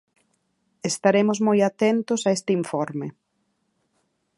Estaremos 0.91 1.37
moi 1.47 1.59
atentos 1.69 2.21
a 2.23 2.29
este 2.37 2.51
informe. 2.61 3.07